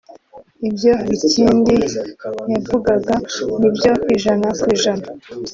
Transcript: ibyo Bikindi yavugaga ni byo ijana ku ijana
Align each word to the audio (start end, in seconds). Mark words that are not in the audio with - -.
ibyo 0.67 0.91
Bikindi 1.09 1.75
yavugaga 2.51 3.13
ni 3.59 3.69
byo 3.75 3.91
ijana 4.15 4.47
ku 4.59 4.65
ijana 4.75 5.05